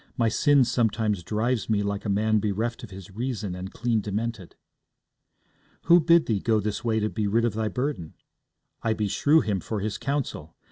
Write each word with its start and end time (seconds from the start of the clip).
My 0.17 0.29
sin 0.29 0.63
sometimes 0.63 1.21
drives 1.21 1.69
me 1.69 1.83
like 1.83 2.05
a 2.05 2.09
man 2.09 2.39
bereft 2.39 2.81
of 2.83 2.89
his 2.89 3.11
reason 3.11 3.53
and 3.53 3.71
clean 3.71 4.01
demented.' 4.01 4.55
'Who 5.83 5.99
bid 5.99 6.25
thee 6.25 6.39
go 6.39 6.59
this 6.59 6.83
way 6.83 6.99
to 6.99 7.07
be 7.07 7.27
rid 7.27 7.45
of 7.45 7.53
thy 7.53 7.67
burden? 7.67 8.15
I 8.81 8.93
beshrew 8.93 9.41
him 9.41 9.59
for 9.59 9.79
his 9.79 9.99
counsel. 9.99 10.55